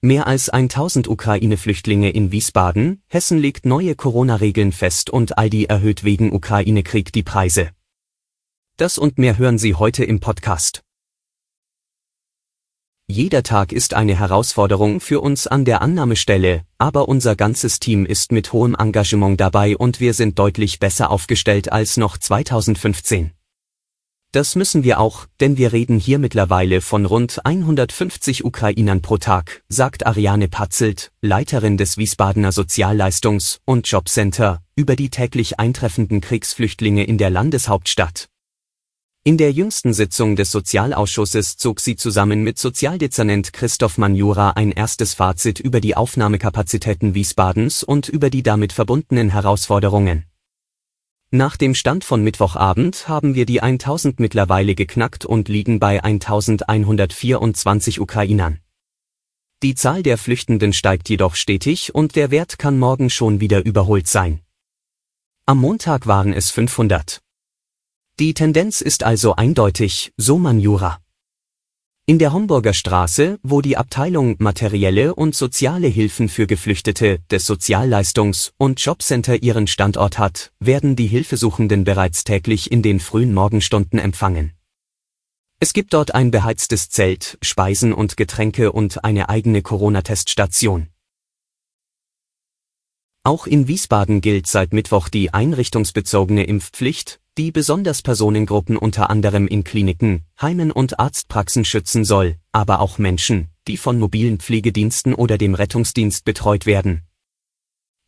Mehr 0.00 0.28
als 0.28 0.48
1000 0.48 1.08
Ukraine-Flüchtlinge 1.08 2.10
in 2.10 2.30
Wiesbaden, 2.30 3.02
Hessen 3.08 3.36
legt 3.36 3.66
neue 3.66 3.96
Corona-Regeln 3.96 4.70
fest 4.70 5.10
und 5.10 5.38
Aldi 5.38 5.64
erhöht 5.64 6.04
wegen 6.04 6.32
Ukraine-Krieg 6.32 7.12
die 7.12 7.24
Preise. 7.24 7.70
Das 8.76 8.96
und 8.96 9.18
mehr 9.18 9.38
hören 9.38 9.58
Sie 9.58 9.74
heute 9.74 10.04
im 10.04 10.20
Podcast. 10.20 10.84
Jeder 13.08 13.42
Tag 13.42 13.72
ist 13.72 13.94
eine 13.94 14.16
Herausforderung 14.16 15.00
für 15.00 15.20
uns 15.20 15.48
an 15.48 15.64
der 15.64 15.82
Annahmestelle, 15.82 16.62
aber 16.76 17.08
unser 17.08 17.34
ganzes 17.34 17.80
Team 17.80 18.06
ist 18.06 18.30
mit 18.30 18.52
hohem 18.52 18.76
Engagement 18.78 19.40
dabei 19.40 19.76
und 19.76 19.98
wir 19.98 20.14
sind 20.14 20.38
deutlich 20.38 20.78
besser 20.78 21.10
aufgestellt 21.10 21.72
als 21.72 21.96
noch 21.96 22.18
2015. 22.18 23.32
Das 24.30 24.56
müssen 24.56 24.84
wir 24.84 25.00
auch, 25.00 25.24
denn 25.40 25.56
wir 25.56 25.72
reden 25.72 25.98
hier 25.98 26.18
mittlerweile 26.18 26.82
von 26.82 27.06
rund 27.06 27.46
150 27.46 28.44
Ukrainern 28.44 29.00
pro 29.00 29.16
Tag, 29.16 29.62
sagt 29.70 30.04
Ariane 30.04 30.48
Patzelt, 30.48 31.12
Leiterin 31.22 31.78
des 31.78 31.96
Wiesbadener 31.96 32.50
Sozialleistungs- 32.50 33.60
und 33.64 33.88
Jobcenter, 33.90 34.60
über 34.76 34.96
die 34.96 35.08
täglich 35.08 35.58
eintreffenden 35.58 36.20
Kriegsflüchtlinge 36.20 37.04
in 37.04 37.16
der 37.16 37.30
Landeshauptstadt. 37.30 38.28
In 39.24 39.38
der 39.38 39.50
jüngsten 39.50 39.94
Sitzung 39.94 40.36
des 40.36 40.50
Sozialausschusses 40.50 41.56
zog 41.56 41.80
sie 41.80 41.96
zusammen 41.96 42.42
mit 42.42 42.58
Sozialdezernent 42.58 43.54
Christoph 43.54 43.96
Manjura 43.96 44.50
ein 44.50 44.72
erstes 44.72 45.14
Fazit 45.14 45.58
über 45.58 45.80
die 45.80 45.96
Aufnahmekapazitäten 45.96 47.14
Wiesbadens 47.14 47.82
und 47.82 48.10
über 48.10 48.28
die 48.28 48.42
damit 48.42 48.74
verbundenen 48.74 49.30
Herausforderungen. 49.30 50.26
Nach 51.30 51.58
dem 51.58 51.74
Stand 51.74 52.04
von 52.04 52.24
Mittwochabend 52.24 53.06
haben 53.06 53.34
wir 53.34 53.44
die 53.44 53.60
1000 53.60 54.18
mittlerweile 54.18 54.74
geknackt 54.74 55.26
und 55.26 55.48
liegen 55.48 55.78
bei 55.78 56.02
1124 56.02 58.00
Ukrainern. 58.00 58.60
Die 59.62 59.74
Zahl 59.74 60.02
der 60.02 60.16
Flüchtenden 60.16 60.72
steigt 60.72 61.10
jedoch 61.10 61.34
stetig 61.34 61.94
und 61.94 62.16
der 62.16 62.30
Wert 62.30 62.58
kann 62.58 62.78
morgen 62.78 63.10
schon 63.10 63.40
wieder 63.40 63.62
überholt 63.62 64.06
sein. 64.06 64.40
Am 65.44 65.58
Montag 65.58 66.06
waren 66.06 66.32
es 66.32 66.50
500. 66.50 67.20
Die 68.18 68.32
Tendenz 68.32 68.80
ist 68.80 69.02
also 69.02 69.36
eindeutig, 69.36 70.14
so 70.16 70.38
Manjura. 70.38 70.98
In 72.08 72.18
der 72.18 72.32
Homburger 72.32 72.72
Straße, 72.72 73.38
wo 73.42 73.60
die 73.60 73.76
Abteilung 73.76 74.36
Materielle 74.38 75.14
und 75.14 75.34
soziale 75.34 75.88
Hilfen 75.88 76.30
für 76.30 76.46
Geflüchtete 76.46 77.18
des 77.30 77.46
Sozialleistungs- 77.46 78.52
und 78.56 78.82
Jobcenter 78.82 79.42
ihren 79.42 79.66
Standort 79.66 80.18
hat, 80.18 80.50
werden 80.58 80.96
die 80.96 81.06
Hilfesuchenden 81.06 81.84
bereits 81.84 82.24
täglich 82.24 82.72
in 82.72 82.80
den 82.80 82.98
frühen 82.98 83.34
Morgenstunden 83.34 83.98
empfangen. 83.98 84.54
Es 85.60 85.74
gibt 85.74 85.92
dort 85.92 86.14
ein 86.14 86.30
beheiztes 86.30 86.88
Zelt, 86.88 87.36
Speisen 87.42 87.92
und 87.92 88.16
Getränke 88.16 88.72
und 88.72 89.04
eine 89.04 89.28
eigene 89.28 89.60
Corona-Teststation. 89.60 90.88
Auch 93.22 93.46
in 93.46 93.68
Wiesbaden 93.68 94.22
gilt 94.22 94.46
seit 94.46 94.72
Mittwoch 94.72 95.10
die 95.10 95.34
einrichtungsbezogene 95.34 96.44
Impfpflicht, 96.44 97.20
die 97.38 97.52
besonders 97.52 98.02
Personengruppen 98.02 98.76
unter 98.76 99.10
anderem 99.10 99.46
in 99.46 99.62
Kliniken, 99.62 100.24
Heimen 100.42 100.72
und 100.72 100.98
Arztpraxen 100.98 101.64
schützen 101.64 102.04
soll, 102.04 102.36
aber 102.50 102.80
auch 102.80 102.98
Menschen, 102.98 103.48
die 103.68 103.76
von 103.76 103.98
mobilen 104.00 104.40
Pflegediensten 104.40 105.14
oder 105.14 105.38
dem 105.38 105.54
Rettungsdienst 105.54 106.24
betreut 106.24 106.66
werden. 106.66 107.02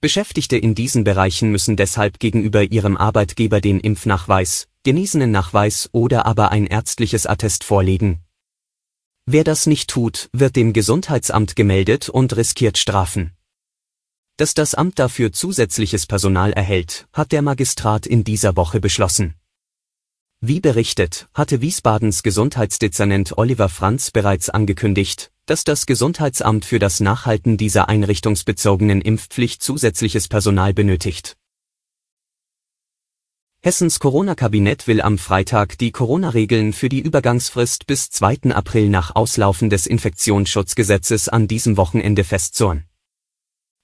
Beschäftigte 0.00 0.56
in 0.56 0.74
diesen 0.74 1.04
Bereichen 1.04 1.52
müssen 1.52 1.76
deshalb 1.76 2.18
gegenüber 2.18 2.64
ihrem 2.64 2.96
Arbeitgeber 2.96 3.60
den 3.60 3.78
Impfnachweis, 3.78 4.66
genesenen 4.82 5.30
Nachweis 5.30 5.88
oder 5.92 6.26
aber 6.26 6.50
ein 6.50 6.66
ärztliches 6.66 7.26
Attest 7.26 7.62
vorlegen. 7.62 8.24
Wer 9.26 9.44
das 9.44 9.66
nicht 9.66 9.90
tut, 9.90 10.28
wird 10.32 10.56
dem 10.56 10.72
Gesundheitsamt 10.72 11.54
gemeldet 11.54 12.08
und 12.08 12.36
riskiert 12.36 12.78
Strafen. 12.78 13.30
Dass 14.40 14.54
das 14.54 14.74
Amt 14.74 14.98
dafür 14.98 15.32
zusätzliches 15.32 16.06
Personal 16.06 16.54
erhält, 16.54 17.06
hat 17.12 17.30
der 17.30 17.42
Magistrat 17.42 18.06
in 18.06 18.24
dieser 18.24 18.56
Woche 18.56 18.80
beschlossen. 18.80 19.34
Wie 20.40 20.60
berichtet, 20.60 21.28
hatte 21.34 21.60
Wiesbadens 21.60 22.22
Gesundheitsdezernent 22.22 23.36
Oliver 23.36 23.68
Franz 23.68 24.10
bereits 24.10 24.48
angekündigt, 24.48 25.30
dass 25.44 25.64
das 25.64 25.84
Gesundheitsamt 25.84 26.64
für 26.64 26.78
das 26.78 27.00
Nachhalten 27.00 27.58
dieser 27.58 27.90
einrichtungsbezogenen 27.90 29.02
Impfpflicht 29.02 29.62
zusätzliches 29.62 30.26
Personal 30.26 30.72
benötigt. 30.72 31.36
Hessens 33.60 33.98
Corona-Kabinett 33.98 34.86
will 34.86 35.02
am 35.02 35.18
Freitag 35.18 35.76
die 35.76 35.92
Corona-Regeln 35.92 36.72
für 36.72 36.88
die 36.88 37.00
Übergangsfrist 37.00 37.86
bis 37.86 38.08
2. 38.08 38.54
April 38.54 38.88
nach 38.88 39.14
Auslaufen 39.14 39.68
des 39.68 39.86
Infektionsschutzgesetzes 39.86 41.28
an 41.28 41.46
diesem 41.46 41.76
Wochenende 41.76 42.24
festzurren. 42.24 42.86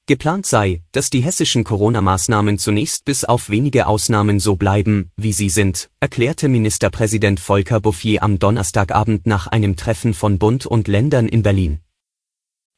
Geplant 0.08 0.46
sei, 0.46 0.84
dass 0.92 1.10
die 1.10 1.20
hessischen 1.20 1.64
Corona-Maßnahmen 1.64 2.58
zunächst 2.58 3.04
bis 3.04 3.24
auf 3.24 3.50
wenige 3.50 3.88
Ausnahmen 3.88 4.38
so 4.38 4.54
bleiben, 4.54 5.10
wie 5.16 5.32
sie 5.32 5.48
sind, 5.48 5.90
erklärte 5.98 6.48
Ministerpräsident 6.48 7.40
Volker 7.40 7.80
Bouffier 7.80 8.22
am 8.22 8.38
Donnerstagabend 8.38 9.26
nach 9.26 9.48
einem 9.48 9.74
Treffen 9.74 10.14
von 10.14 10.38
Bund 10.38 10.64
und 10.64 10.86
Ländern 10.86 11.28
in 11.28 11.42
Berlin. 11.42 11.80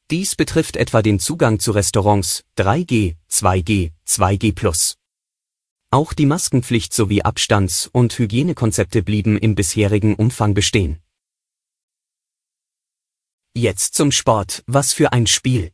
Dies 0.09 0.35
betrifft 0.35 0.75
etwa 0.75 1.03
den 1.03 1.19
Zugang 1.19 1.59
zu 1.59 1.69
Restaurants, 1.71 2.45
3G, 2.57 3.15
2G, 3.29 3.91
2G+. 4.07 4.95
Auch 5.91 6.13
die 6.13 6.25
Maskenpflicht 6.25 6.95
sowie 6.95 7.21
Abstands- 7.21 7.87
und 7.91 8.17
Hygienekonzepte 8.17 9.03
blieben 9.03 9.37
im 9.37 9.53
bisherigen 9.53 10.15
Umfang 10.15 10.55
bestehen. 10.55 10.97
Jetzt 13.53 13.93
zum 13.93 14.11
Sport, 14.11 14.63
was 14.65 14.93
für 14.93 15.11
ein 15.11 15.27
Spiel. 15.27 15.71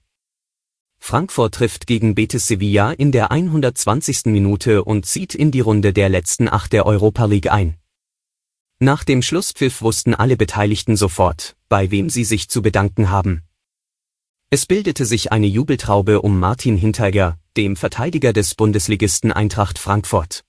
Frankfurt 1.08 1.54
trifft 1.54 1.86
gegen 1.86 2.16
Betis 2.16 2.48
Sevilla 2.48 2.92
in 2.92 3.12
der 3.12 3.30
120. 3.30 4.26
Minute 4.26 4.84
und 4.84 5.06
zieht 5.06 5.36
in 5.36 5.52
die 5.52 5.60
Runde 5.60 5.94
der 5.94 6.10
letzten 6.10 6.50
acht 6.50 6.74
der 6.74 6.88
Europa 6.88 7.26
League 7.26 7.52
ein. 7.52 7.76
Nach 8.80 9.04
dem 9.04 9.22
Schlusspfiff 9.22 9.84
wussten 9.84 10.16
alle 10.16 10.36
Beteiligten 10.36 10.98
sofort, 10.98 11.56
bei 11.70 11.92
wem 11.92 12.10
sie 12.10 12.24
sich 12.24 12.50
zu 12.50 12.64
bedanken 12.64 13.12
haben. 13.12 13.44
Es 14.50 14.66
bildete 14.66 15.06
sich 15.06 15.32
eine 15.32 15.46
Jubeltraube 15.46 16.24
um 16.24 16.40
Martin 16.40 16.76
Hinteregger, 16.76 17.38
dem 17.56 17.76
Verteidiger 17.76 18.34
des 18.34 18.56
Bundesligisten 18.56 19.32
Eintracht 19.32 19.78
Frankfurt. 19.78 20.44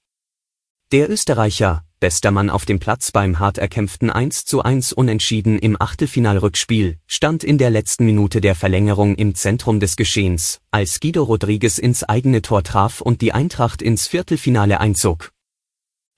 Der 0.91 1.11
Österreicher, 1.11 1.85
bester 2.01 2.31
Mann 2.31 2.51
auf 2.51 2.65
dem 2.65 2.79
Platz 2.79 3.11
beim 3.11 3.39
hart 3.39 3.59
erkämpften 3.59 4.11
1 4.11 4.45
zu 4.45 4.63
1 4.63 4.93
Unentschieden 4.93 5.59
im 5.59 5.77
Achtelfinalrückspiel, 5.81 6.99
stand 7.07 7.45
in 7.45 7.59
der 7.59 7.71
letzten 7.71 8.05
Minute 8.05 8.41
der 8.41 8.55
Verlängerung 8.55 9.15
im 9.15 9.35
Zentrum 9.35 9.81
des 9.81 9.97
Geschehens, 9.97 10.61
als 10.71 11.01
Guido 11.01 11.23
Rodriguez 11.23 11.79
ins 11.79 12.05
eigene 12.05 12.43
Tor 12.43 12.63
traf 12.63 13.01
und 13.01 13.21
die 13.23 13.33
Eintracht 13.33 13.83
ins 13.83 14.07
Viertelfinale 14.07 14.81
einzog. 14.81 15.33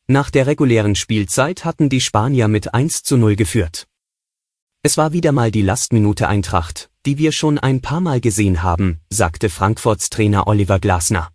Nach 0.07 0.31
der 0.31 0.47
regulären 0.47 0.95
Spielzeit 0.95 1.65
hatten 1.65 1.89
die 1.89 2.01
Spanier 2.01 2.49
mit 2.49 2.75
1 2.75 3.03
zu 3.03 3.17
0 3.17 3.37
geführt. 3.37 3.87
Es 4.83 4.97
war 4.97 5.13
wieder 5.13 5.33
mal 5.33 5.51
die 5.51 5.63
Lastminute 5.63 6.29
Eintracht, 6.29 6.89
die 7.05 7.19
wir 7.19 7.33
schon 7.33 7.59
ein 7.59 7.83
paar 7.83 8.01
Mal 8.01 8.21
gesehen 8.21 8.63
haben, 8.63 9.01
sagte 9.11 9.51
Frankfurts 9.51 10.09
Trainer 10.09 10.47
Oliver 10.47 10.79
Glasner. 10.79 11.31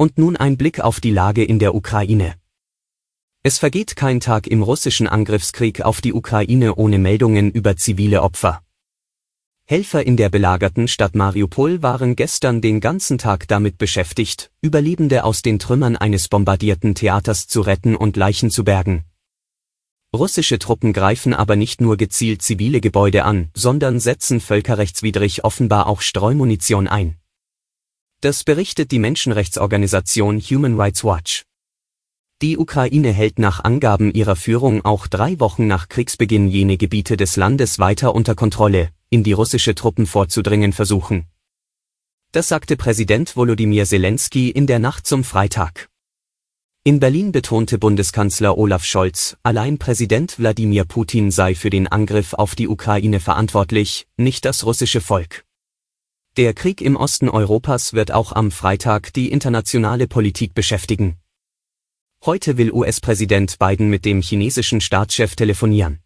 Und 0.00 0.16
nun 0.16 0.38
ein 0.38 0.56
Blick 0.56 0.80
auf 0.80 0.98
die 0.98 1.10
Lage 1.10 1.44
in 1.44 1.58
der 1.58 1.74
Ukraine. 1.74 2.36
Es 3.42 3.58
vergeht 3.58 3.96
kein 3.96 4.18
Tag 4.18 4.46
im 4.46 4.62
russischen 4.62 5.06
Angriffskrieg 5.06 5.82
auf 5.82 6.00
die 6.00 6.14
Ukraine 6.14 6.76
ohne 6.76 6.98
Meldungen 6.98 7.50
über 7.50 7.76
zivile 7.76 8.22
Opfer. 8.22 8.62
Helfer 9.66 10.06
in 10.06 10.16
der 10.16 10.30
belagerten 10.30 10.88
Stadt 10.88 11.14
Mariupol 11.14 11.82
waren 11.82 12.16
gestern 12.16 12.62
den 12.62 12.80
ganzen 12.80 13.18
Tag 13.18 13.46
damit 13.48 13.76
beschäftigt, 13.76 14.50
Überlebende 14.62 15.22
aus 15.22 15.42
den 15.42 15.58
Trümmern 15.58 15.96
eines 15.96 16.28
bombardierten 16.28 16.94
Theaters 16.94 17.46
zu 17.46 17.60
retten 17.60 17.94
und 17.94 18.16
Leichen 18.16 18.50
zu 18.50 18.64
bergen. 18.64 19.04
Russische 20.16 20.58
Truppen 20.58 20.94
greifen 20.94 21.34
aber 21.34 21.56
nicht 21.56 21.82
nur 21.82 21.98
gezielt 21.98 22.40
zivile 22.40 22.80
Gebäude 22.80 23.26
an, 23.26 23.50
sondern 23.52 24.00
setzen 24.00 24.40
völkerrechtswidrig 24.40 25.44
offenbar 25.44 25.86
auch 25.88 26.00
Streumunition 26.00 26.88
ein. 26.88 27.19
Das 28.22 28.44
berichtet 28.44 28.90
die 28.90 28.98
Menschenrechtsorganisation 28.98 30.40
Human 30.40 30.78
Rights 30.78 31.04
Watch. 31.04 31.44
Die 32.42 32.58
Ukraine 32.58 33.12
hält 33.12 33.38
nach 33.38 33.64
Angaben 33.64 34.12
ihrer 34.12 34.36
Führung 34.36 34.84
auch 34.84 35.06
drei 35.06 35.40
Wochen 35.40 35.66
nach 35.66 35.88
Kriegsbeginn 35.88 36.48
jene 36.48 36.76
Gebiete 36.76 37.16
des 37.16 37.36
Landes 37.36 37.78
weiter 37.78 38.14
unter 38.14 38.34
Kontrolle, 38.34 38.90
in 39.08 39.24
die 39.24 39.32
russische 39.32 39.74
Truppen 39.74 40.06
vorzudringen 40.06 40.74
versuchen. 40.74 41.28
Das 42.32 42.48
sagte 42.48 42.76
Präsident 42.76 43.36
Volodymyr 43.36 43.86
Zelensky 43.86 44.50
in 44.50 44.66
der 44.66 44.80
Nacht 44.80 45.06
zum 45.06 45.24
Freitag. 45.24 45.88
In 46.84 47.00
Berlin 47.00 47.32
betonte 47.32 47.78
Bundeskanzler 47.78 48.58
Olaf 48.58 48.84
Scholz, 48.84 49.38
allein 49.42 49.78
Präsident 49.78 50.38
Wladimir 50.38 50.84
Putin 50.84 51.30
sei 51.30 51.54
für 51.54 51.70
den 51.70 51.88
Angriff 51.88 52.34
auf 52.34 52.54
die 52.54 52.68
Ukraine 52.68 53.18
verantwortlich, 53.18 54.06
nicht 54.18 54.44
das 54.44 54.66
russische 54.66 55.00
Volk. 55.00 55.46
Der 56.36 56.54
Krieg 56.54 56.80
im 56.80 56.94
Osten 56.94 57.28
Europas 57.28 57.92
wird 57.92 58.12
auch 58.12 58.30
am 58.30 58.52
Freitag 58.52 59.12
die 59.14 59.32
internationale 59.32 60.06
Politik 60.06 60.54
beschäftigen. 60.54 61.16
Heute 62.24 62.56
will 62.56 62.70
US-Präsident 62.70 63.58
Biden 63.58 63.90
mit 63.90 64.04
dem 64.04 64.22
chinesischen 64.22 64.80
Staatschef 64.80 65.34
telefonieren. 65.34 65.98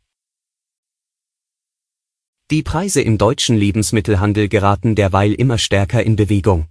Die 2.51 2.63
Preise 2.63 3.03
im 3.03 3.19
deutschen 3.19 3.57
Lebensmittelhandel 3.57 4.49
geraten 4.49 4.95
derweil 4.95 5.35
immer 5.35 5.59
stärker 5.59 6.03
in 6.03 6.17
Bewegung. 6.17 6.69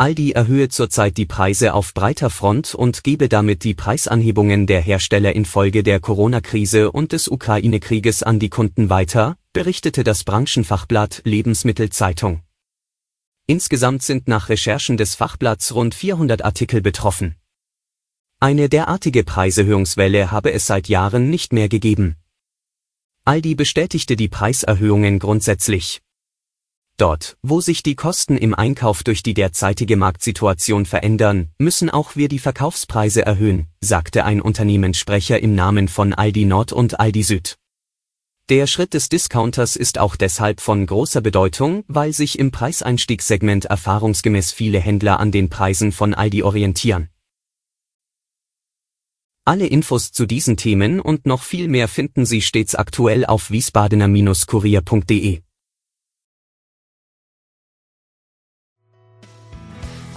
Aldi 0.00 0.30
erhöhe 0.30 0.68
zurzeit 0.68 1.16
die 1.16 1.26
Preise 1.26 1.74
auf 1.74 1.92
breiter 1.92 2.30
Front 2.30 2.72
und 2.72 3.02
gebe 3.02 3.28
damit 3.28 3.64
die 3.64 3.74
Preisanhebungen 3.74 4.68
der 4.68 4.80
Hersteller 4.80 5.34
infolge 5.34 5.82
der 5.82 5.98
Corona-Krise 5.98 6.92
und 6.92 7.10
des 7.10 7.26
Ukraine-Krieges 7.26 8.22
an 8.22 8.38
die 8.38 8.48
Kunden 8.48 8.90
weiter, 8.90 9.36
berichtete 9.52 10.04
das 10.04 10.22
Branchenfachblatt 10.22 11.22
Lebensmittelzeitung. 11.24 12.42
Insgesamt 13.48 14.04
sind 14.04 14.28
nach 14.28 14.50
Recherchen 14.50 14.98
des 14.98 15.16
Fachblatts 15.16 15.74
rund 15.74 15.96
400 15.96 16.44
Artikel 16.44 16.80
betroffen. 16.80 17.34
Eine 18.38 18.68
derartige 18.68 19.24
Preiserhöhungswelle 19.24 20.30
habe 20.30 20.52
es 20.52 20.68
seit 20.68 20.88
Jahren 20.88 21.28
nicht 21.28 21.52
mehr 21.52 21.68
gegeben. 21.68 22.14
Aldi 23.24 23.56
bestätigte 23.56 24.14
die 24.14 24.28
Preiserhöhungen 24.28 25.18
grundsätzlich. 25.18 26.02
Dort, 26.98 27.36
wo 27.42 27.60
sich 27.60 27.84
die 27.84 27.94
Kosten 27.94 28.36
im 28.36 28.54
Einkauf 28.54 29.04
durch 29.04 29.22
die 29.22 29.32
derzeitige 29.32 29.96
Marktsituation 29.96 30.84
verändern, 30.84 31.50
müssen 31.56 31.90
auch 31.90 32.16
wir 32.16 32.28
die 32.28 32.40
Verkaufspreise 32.40 33.24
erhöhen, 33.24 33.68
sagte 33.80 34.24
ein 34.24 34.40
Unternehmenssprecher 34.40 35.40
im 35.40 35.54
Namen 35.54 35.86
von 35.86 36.12
Aldi 36.12 36.44
Nord 36.44 36.72
und 36.72 36.98
Aldi 36.98 37.22
Süd. 37.22 37.56
Der 38.48 38.66
Schritt 38.66 38.94
des 38.94 39.08
Discounters 39.08 39.76
ist 39.76 39.98
auch 39.98 40.16
deshalb 40.16 40.60
von 40.60 40.84
großer 40.86 41.20
Bedeutung, 41.20 41.84
weil 41.86 42.12
sich 42.12 42.36
im 42.36 42.50
Preiseinstiegssegment 42.50 43.66
erfahrungsgemäß 43.66 44.50
viele 44.50 44.80
Händler 44.80 45.20
an 45.20 45.30
den 45.30 45.50
Preisen 45.50 45.92
von 45.92 46.14
Aldi 46.14 46.42
orientieren. 46.42 47.10
Alle 49.44 49.68
Infos 49.68 50.10
zu 50.10 50.26
diesen 50.26 50.56
Themen 50.56 50.98
und 50.98 51.26
noch 51.26 51.44
viel 51.44 51.68
mehr 51.68 51.86
finden 51.86 52.26
Sie 52.26 52.42
stets 52.42 52.74
aktuell 52.74 53.24
auf 53.24 53.52
wiesbadener-kurier.de. 53.52 55.42